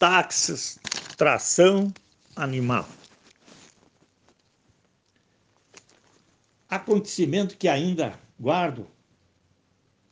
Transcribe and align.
táxis, 0.00 0.78
tração 1.18 1.92
animal. 2.34 2.88
Acontecimento 6.70 7.58
que 7.58 7.68
ainda 7.68 8.18
guardo 8.40 8.86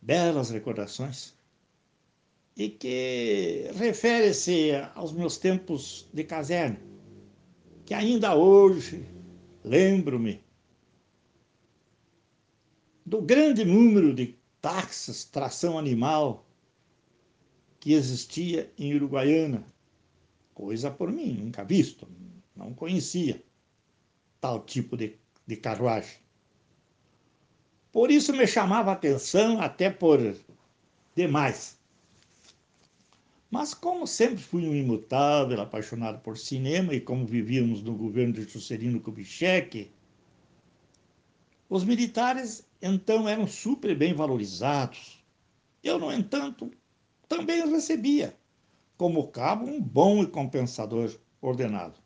belas 0.00 0.48
recordações 0.48 1.34
e 2.56 2.70
que 2.70 3.70
refere-se 3.74 4.70
aos 4.94 5.12
meus 5.12 5.36
tempos 5.36 6.08
de 6.14 6.24
caserna, 6.24 6.80
que 7.84 7.92
ainda 7.92 8.34
hoje 8.34 9.06
lembro-me 9.62 10.42
do 13.04 13.20
grande 13.20 13.66
número 13.66 14.14
de 14.14 14.34
táxis 14.62 15.24
tração 15.24 15.78
animal 15.78 16.46
que 17.78 17.92
existia 17.92 18.72
em 18.78 18.94
Uruguaiana, 18.94 19.73
coisa 20.54 20.90
por 20.90 21.10
mim, 21.10 21.34
nunca 21.34 21.64
visto, 21.64 22.08
não 22.54 22.72
conhecia 22.72 23.42
tal 24.40 24.64
tipo 24.64 24.96
de, 24.96 25.18
de 25.46 25.56
carruagem. 25.56 26.16
Por 27.92 28.10
isso 28.10 28.32
me 28.32 28.46
chamava 28.46 28.90
a 28.90 28.94
atenção 28.94 29.60
até 29.60 29.90
por 29.90 30.18
demais. 31.14 31.78
Mas 33.50 33.72
como 33.72 34.06
sempre 34.06 34.42
fui 34.42 34.66
um 34.66 34.74
imutável, 34.74 35.60
apaixonado 35.60 36.18
por 36.20 36.36
cinema 36.36 36.92
e 36.92 37.00
como 37.00 37.24
vivíamos 37.24 37.82
no 37.82 37.94
governo 37.94 38.32
de 38.32 38.42
Juscelino 38.42 39.00
Kubitschek, 39.00 39.92
os 41.68 41.84
militares 41.84 42.66
então 42.82 43.28
eram 43.28 43.46
super 43.46 43.96
bem 43.96 44.12
valorizados. 44.12 45.24
Eu, 45.82 45.98
no 45.98 46.12
entanto, 46.12 46.70
também 47.28 47.66
recebia, 47.70 48.36
como 49.04 49.28
cabo, 49.28 49.66
um 49.66 49.82
bom 49.82 50.22
e 50.22 50.26
compensador 50.26 51.14
ordenado. 51.38 52.00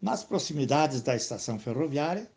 Nas 0.00 0.22
proximidades 0.22 1.02
da 1.02 1.16
estação 1.16 1.58
ferroviária 1.58 2.30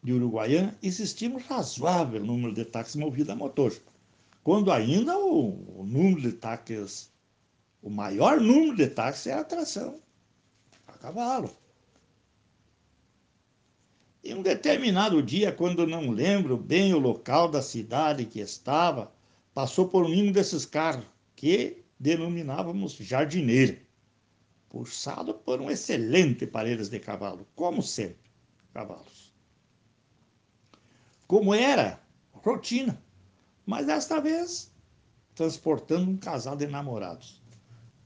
de 0.00 0.12
Uruguaiana, 0.12 0.78
existia 0.80 1.28
um 1.28 1.38
razoável 1.38 2.24
número 2.24 2.54
de 2.54 2.64
táxis 2.64 2.94
movidos 2.94 3.30
a 3.30 3.34
motor, 3.34 3.74
quando 4.44 4.70
ainda 4.70 5.18
o, 5.18 5.80
o 5.80 5.84
número 5.84 6.20
de 6.20 6.34
táxis, 6.34 7.10
o 7.82 7.90
maior 7.90 8.40
número 8.40 8.76
de 8.76 8.86
táxis 8.86 9.26
era 9.26 9.40
a 9.40 9.44
tração 9.44 10.00
a 10.86 10.92
cavalo. 10.92 11.50
Em 14.22 14.34
um 14.34 14.42
determinado 14.42 15.20
dia, 15.20 15.50
quando 15.50 15.84
não 15.84 16.12
lembro 16.12 16.56
bem 16.56 16.94
o 16.94 17.00
local 17.00 17.48
da 17.48 17.60
cidade 17.60 18.24
que 18.24 18.38
estava, 18.38 19.12
passou 19.54 19.88
por 19.88 20.04
um 20.04 20.32
desses 20.32 20.64
carros, 20.64 21.06
que 21.36 21.84
denominávamos 21.98 22.94
jardineiro, 22.94 23.78
puxado 24.68 25.34
por 25.34 25.60
um 25.60 25.70
excelente 25.70 26.46
parelhas 26.46 26.88
de 26.88 26.98
cavalo, 26.98 27.46
como 27.54 27.82
sempre, 27.82 28.30
cavalos. 28.72 29.32
Como 31.26 31.54
era, 31.54 32.02
rotina, 32.32 33.00
mas 33.66 33.86
desta 33.86 34.20
vez 34.20 34.72
transportando 35.34 36.10
um 36.10 36.16
casal 36.16 36.56
de 36.56 36.66
namorados, 36.66 37.40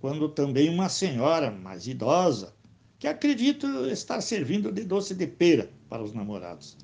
quando 0.00 0.28
também 0.28 0.68
uma 0.68 0.88
senhora 0.88 1.50
mais 1.50 1.86
idosa, 1.86 2.54
que 2.98 3.06
acredito 3.06 3.66
estar 3.86 4.20
servindo 4.20 4.72
de 4.72 4.84
doce 4.84 5.14
de 5.14 5.26
pera 5.26 5.70
para 5.88 6.02
os 6.02 6.12
namorados. 6.12 6.76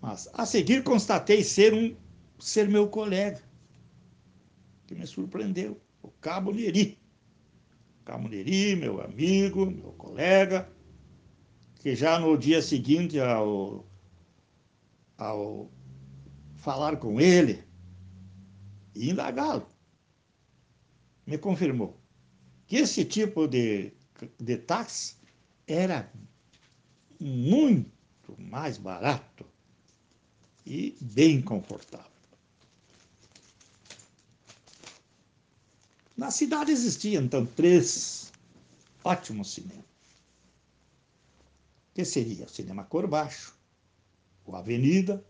Mas 0.00 0.28
a 0.32 0.46
seguir 0.46 0.82
constatei 0.82 1.44
ser 1.44 1.74
um 1.74 1.94
ser 2.40 2.68
meu 2.68 2.88
colega, 2.88 3.42
que 4.86 4.94
me 4.94 5.06
surpreendeu, 5.06 5.80
o 6.02 6.08
Cabo 6.08 6.52
Neri. 6.52 6.98
Cabo 8.04 8.28
Neri, 8.28 8.74
meu 8.76 9.00
amigo, 9.00 9.66
meu 9.66 9.92
colega, 9.92 10.68
que 11.76 11.94
já 11.94 12.18
no 12.18 12.36
dia 12.36 12.60
seguinte 12.60 13.18
ao, 13.20 13.86
ao 15.16 15.70
falar 16.56 16.96
com 16.96 17.20
ele 17.20 17.64
e 18.94 19.10
indagá-lo, 19.10 19.66
me 21.26 21.38
confirmou 21.38 21.98
que 22.66 22.76
esse 22.76 23.04
tipo 23.04 23.46
de, 23.46 23.92
de 24.38 24.56
táxi 24.56 25.16
era 25.66 26.10
muito 27.18 28.34
mais 28.38 28.76
barato 28.76 29.46
e 30.66 30.96
bem 31.00 31.40
confortável. 31.40 32.19
Na 36.20 36.30
cidade 36.30 36.70
existiam, 36.70 37.24
então, 37.24 37.46
três 37.46 38.30
ótimos 39.02 39.54
cinemas. 39.54 39.86
Que 41.94 42.04
seria 42.04 42.44
o 42.44 42.48
Cinema 42.50 42.84
Cor 42.84 43.06
Baixo, 43.06 43.56
o 44.44 44.54
Avenida, 44.54 45.24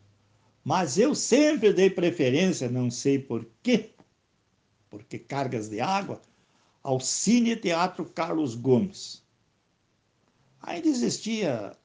mas 0.64 0.98
eu 0.98 1.14
sempre 1.14 1.72
dei 1.72 1.90
preferência, 1.90 2.68
não 2.68 2.90
sei 2.90 3.20
por 3.20 3.46
quê, 3.62 3.94
porque 4.90 5.16
cargas 5.16 5.68
de 5.68 5.80
água, 5.80 6.20
ao 6.82 6.98
Cine 6.98 7.54
Teatro 7.54 8.04
Carlos 8.04 8.56
Gomes. 8.56 9.22
Ainda 10.60 10.88
existia 10.88 11.78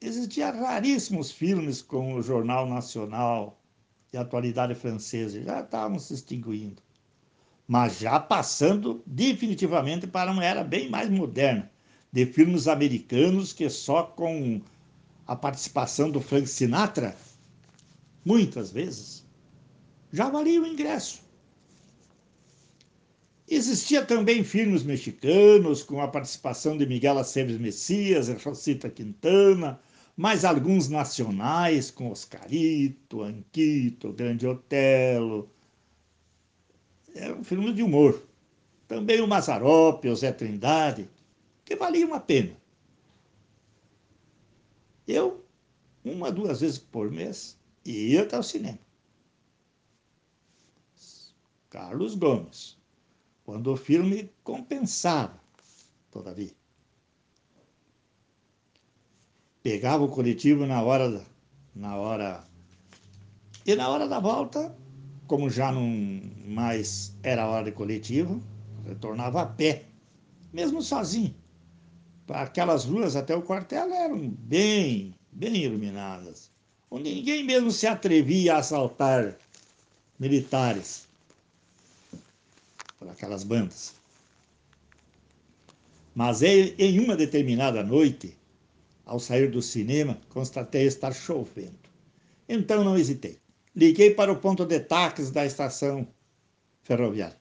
existia 0.00 0.50
raríssimos 0.50 1.30
filmes 1.30 1.80
com 1.80 2.14
o 2.14 2.22
Jornal 2.22 2.66
Nacional 2.66 3.62
e 4.12 4.16
Atualidade 4.16 4.74
Francesa, 4.74 5.40
já 5.40 5.60
estavam 5.60 5.96
se 6.00 6.12
extinguindo. 6.12 6.82
Mas 7.66 7.98
já 7.98 8.18
passando 8.18 9.02
definitivamente 9.06 10.06
para 10.06 10.30
uma 10.30 10.44
era 10.44 10.64
bem 10.64 10.90
mais 10.90 11.08
moderna, 11.08 11.70
de 12.12 12.26
filmes 12.26 12.68
americanos 12.68 13.52
que 13.52 13.68
só 13.70 14.02
com 14.02 14.60
a 15.26 15.36
participação 15.36 16.10
do 16.10 16.20
Frank 16.20 16.46
Sinatra, 16.46 17.16
muitas 18.24 18.70
vezes, 18.70 19.24
já 20.12 20.28
valia 20.28 20.60
o 20.60 20.66
ingresso. 20.66 21.22
Existia 23.48 24.04
também 24.04 24.44
filmes 24.44 24.82
mexicanos 24.82 25.82
com 25.82 26.00
a 26.00 26.08
participação 26.08 26.76
de 26.76 26.86
Miguel 26.86 27.18
Aceves 27.18 27.58
Messias, 27.58 28.28
Rosita 28.42 28.88
Quintana, 28.88 29.78
mais 30.16 30.44
alguns 30.44 30.88
nacionais, 30.88 31.90
com 31.90 32.10
Oscarito, 32.10 33.22
Anquito, 33.22 34.12
Grande 34.12 34.46
Otelo. 34.46 35.50
É 37.14 37.32
um 37.32 37.44
filme 37.44 37.72
de 37.72 37.82
humor. 37.82 38.22
Também 38.88 39.20
o 39.20 39.26
Mazarope, 39.26 40.08
o 40.08 40.16
Zé 40.16 40.32
Trindade, 40.32 41.08
que 41.64 41.76
valiam 41.76 42.14
a 42.14 42.20
pena. 42.20 42.56
Eu, 45.06 45.44
uma, 46.04 46.30
duas 46.30 46.60
vezes 46.60 46.78
por 46.78 47.10
mês, 47.10 47.58
ia 47.84 48.22
até 48.22 48.38
o 48.38 48.42
cinema. 48.42 48.78
Carlos 51.70 52.14
Gomes, 52.14 52.76
quando 53.44 53.72
o 53.72 53.76
filme 53.76 54.30
compensava, 54.44 55.40
todavia 56.10 56.52
pegava 59.62 60.02
o 60.02 60.08
coletivo 60.08 60.66
na 60.66 60.82
hora, 60.82 61.24
na 61.74 61.96
hora. 61.96 62.44
E 63.64 63.74
na 63.76 63.88
hora 63.88 64.08
da 64.08 64.18
volta, 64.18 64.76
como 65.32 65.48
já 65.48 65.72
não 65.72 65.88
mais 66.44 67.16
era 67.22 67.48
hora 67.48 67.64
de 67.64 67.72
coletivo, 67.72 68.38
retornava 68.86 69.40
a 69.40 69.46
pé, 69.46 69.84
mesmo 70.52 70.82
sozinho. 70.82 71.34
Aquelas 72.28 72.84
ruas 72.84 73.16
até 73.16 73.34
o 73.34 73.40
quartel 73.40 73.90
eram 73.94 74.28
bem, 74.28 75.14
bem 75.32 75.56
iluminadas, 75.56 76.50
onde 76.90 77.14
ninguém 77.14 77.44
mesmo 77.44 77.70
se 77.70 77.86
atrevia 77.86 78.56
a 78.56 78.58
assaltar 78.58 79.34
militares 80.18 81.08
por 82.98 83.08
aquelas 83.08 83.42
bandas. 83.42 83.94
Mas 86.14 86.42
em 86.42 87.00
uma 87.00 87.16
determinada 87.16 87.82
noite, 87.82 88.36
ao 89.06 89.18
sair 89.18 89.50
do 89.50 89.62
cinema, 89.62 90.18
constatei 90.28 90.86
estar 90.86 91.14
chovendo. 91.14 91.78
Então 92.46 92.84
não 92.84 92.98
hesitei. 92.98 93.41
Liguei 93.74 94.14
para 94.14 94.32
o 94.32 94.36
ponto 94.36 94.66
de 94.66 94.80
táxis 94.80 95.30
da 95.30 95.46
estação 95.46 96.06
ferroviária. 96.82 97.40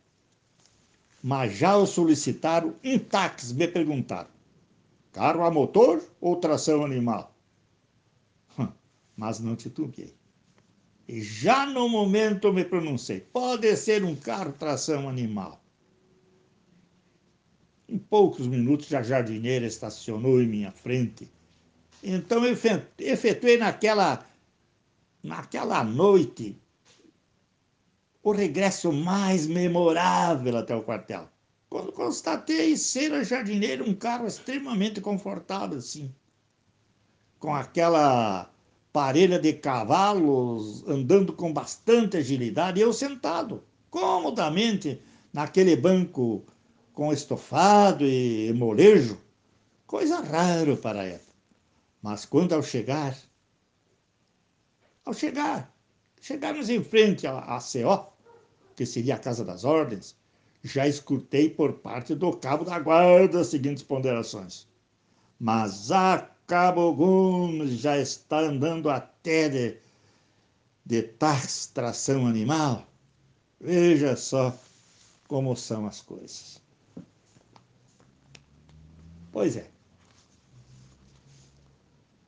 Mas 1.21 1.55
já 1.55 1.71
ao 1.71 1.85
solicitar 1.85 2.65
um 2.65 2.99
táxi, 2.99 3.53
me 3.53 3.67
perguntaram: 3.67 4.29
carro 5.11 5.43
a 5.43 5.51
motor 5.51 6.01
ou 6.19 6.35
tração 6.37 6.83
animal? 6.83 7.35
Mas 9.15 9.39
não 9.39 9.55
titubeei. 9.55 10.15
E 11.07 11.21
já 11.21 11.65
no 11.65 11.89
momento 11.89 12.51
me 12.53 12.63
pronunciei: 12.63 13.19
pode 13.19 13.75
ser 13.75 14.03
um 14.03 14.15
carro 14.15 14.53
tração 14.53 15.09
animal. 15.09 15.61
Em 17.87 17.97
poucos 17.97 18.47
minutos, 18.47 18.93
a 18.93 19.03
jardineira 19.03 19.65
estacionou 19.65 20.41
em 20.41 20.47
minha 20.47 20.71
frente 20.71 21.29
então 22.03 22.43
eu 22.45 22.57
efetuei 22.97 23.57
naquela, 23.57 24.25
naquela 25.23 25.83
noite 25.83 26.57
o 28.23 28.31
regresso 28.31 28.91
mais 28.91 29.47
memorável 29.47 30.57
até 30.57 30.75
o 30.75 30.83
quartel. 30.83 31.27
Quando 31.69 31.91
constatei 31.91 32.75
ser 32.75 33.13
a 33.13 33.23
jardineira 33.23 33.83
um 33.83 33.95
carro 33.95 34.27
extremamente 34.27 34.99
confortável, 34.99 35.77
assim, 35.77 36.13
com 37.39 37.55
aquela 37.55 38.51
parelha 38.91 39.39
de 39.39 39.53
cavalos 39.53 40.87
andando 40.87 41.33
com 41.33 41.51
bastante 41.51 42.17
agilidade, 42.17 42.79
e 42.79 42.83
eu 42.83 42.93
sentado 42.93 43.63
comodamente 43.89 45.01
naquele 45.33 45.75
banco 45.75 46.43
com 46.93 47.11
estofado 47.11 48.05
e 48.05 48.51
molejo, 48.53 49.17
coisa 49.87 50.19
rara 50.21 50.75
para 50.75 51.05
ela. 51.05 51.21
Mas 52.01 52.25
quando 52.25 52.53
ao 52.53 52.61
chegar, 52.61 53.17
ao 55.05 55.13
chegar, 55.13 55.73
chegarmos 56.21 56.69
em 56.69 56.83
frente 56.83 57.25
à, 57.27 57.39
à 57.39 57.59
CO, 57.59 58.11
que 58.75 58.85
seria 58.85 59.15
a 59.15 59.19
Casa 59.19 59.43
das 59.43 59.63
Ordens, 59.63 60.15
já 60.63 60.87
escutei 60.87 61.49
por 61.49 61.73
parte 61.73 62.13
do 62.15 62.35
cabo 62.37 62.63
da 62.63 62.79
guarda 62.79 63.41
as 63.41 63.47
seguintes 63.47 63.83
ponderações. 63.83 64.67
Mas 65.39 65.91
a 65.91 66.29
Cabo 66.45 66.93
Gomes 66.93 67.79
já 67.79 67.97
está 67.97 68.39
andando 68.39 68.89
até 68.89 69.49
de, 69.49 69.77
de 70.85 71.01
taxação 71.03 72.27
animal. 72.27 72.85
Veja 73.59 74.15
só 74.15 74.55
como 75.27 75.55
são 75.55 75.87
as 75.87 76.01
coisas. 76.01 76.61
Pois 79.31 79.55
é. 79.55 79.67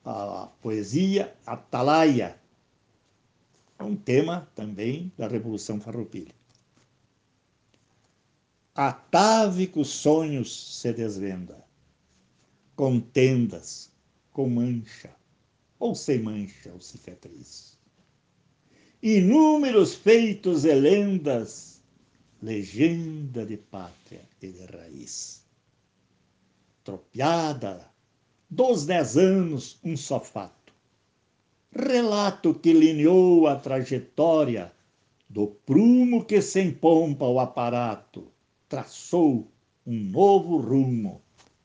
A 0.06 0.50
poesia 0.62 1.36
Atalaia 1.46 2.40
é 3.84 3.86
um 3.86 3.98
tema 3.98 4.50
também 4.56 5.12
da 5.18 5.28
Revolução 5.28 5.80
Farroupilha. 5.80 6.34
Atávicos 8.74 9.90
sonhos 9.90 10.80
se 10.80 10.94
desvenda, 10.94 11.64
com 12.76 13.00
tendas, 13.00 13.92
com 14.32 14.50
mancha, 14.50 15.14
ou 15.78 15.94
sem 15.94 16.20
mancha 16.20 16.72
ou 16.72 16.80
cicatriz. 16.80 17.78
Inúmeros 19.02 19.94
feitos 19.94 20.64
e 20.64 20.74
lendas, 20.74 21.82
legenda 22.42 23.46
de 23.46 23.58
pátria 23.58 24.22
e 24.42 24.48
de 24.48 24.66
raiz. 24.66 25.44
Tropiada, 26.86 27.92
dos 28.50 28.86
dez 28.86 29.18
anos, 29.18 29.78
um 29.84 29.98
só 29.98 30.22
fato. 30.22 30.62
Relato 31.75 32.54
que 32.54 32.72
lineou 32.72 33.48
a 33.48 33.56
trajetória 33.56 34.72
do 35.28 35.48
prumo 35.48 36.24
que 36.24 36.40
sem 36.40 36.72
pompa 36.72 37.25
o 37.25 37.40
aparato 37.40 38.28
traçou 38.70 39.48
um 39.86 40.00
novo 40.12 40.58
rumo 40.58 41.20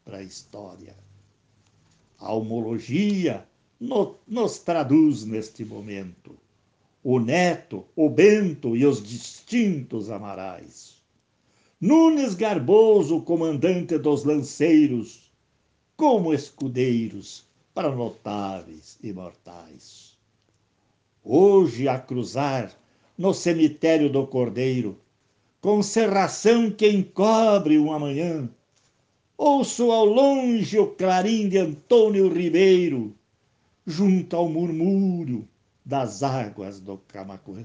para 0.07 0.19
a 0.19 0.23
história. 0.23 0.97
A 2.19 2.33
homologia 2.33 3.47
no, 3.79 4.17
nos 4.27 4.59
traduz 4.59 5.27
neste 5.27 5.63
momento 5.63 6.35
o 7.05 7.19
Neto, 7.19 7.85
o 7.95 8.09
Bento 8.09 8.75
e 8.75 8.87
os 8.87 9.03
distintos 9.03 10.09
Amarais. 10.09 11.03
Nunes 11.79 12.35
Garboso, 12.35 13.21
comandante 13.21 13.99
dos 13.99 14.25
lanceiros, 14.25 15.31
como 15.97 16.33
escudeiros 16.33 17.48
para 17.79 17.95
notáveis 17.95 18.99
e 19.01 19.13
mortais. 19.13 20.19
Hoje 21.23 21.87
a 21.87 21.97
cruzar 21.97 22.73
no 23.17 23.33
cemitério 23.33 24.11
do 24.11 24.27
Cordeiro, 24.27 24.99
com 25.61 25.81
serração 25.81 26.73
que 26.73 26.89
encobre 26.89 27.79
um 27.79 27.93
amanhã, 27.93 28.51
ouço 29.37 29.93
ao 29.93 30.05
longe 30.05 30.77
o 30.77 30.89
clarim 30.89 31.49
de 31.49 31.59
Antônio 31.59 32.29
Ribeiro, 32.29 33.15
junto 33.87 34.35
ao 34.35 34.49
murmúrio 34.49 35.47
das 35.85 36.25
águas 36.25 36.81
do 36.81 36.99
Camacuã, 37.07 37.65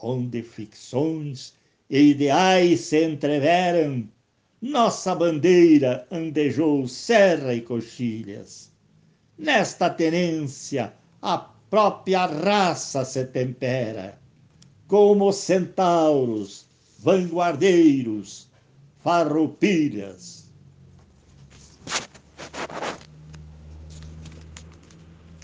onde 0.00 0.40
ficções 0.44 1.52
e 1.90 1.98
ideais 2.10 2.78
se 2.78 3.08
entreveram, 3.08 4.08
nossa 4.60 5.14
bandeira 5.14 6.06
andejou 6.10 6.88
serra 6.88 7.54
e 7.54 7.60
coxilhas. 7.60 8.72
Nesta 9.38 9.90
tenência, 9.90 10.94
a 11.20 11.38
própria 11.38 12.26
raça 12.26 13.04
se 13.04 13.24
tempera, 13.26 14.18
como 14.86 15.32
centauros, 15.32 16.66
vanguardeiros, 16.98 18.48
farroupilhas 19.02 20.45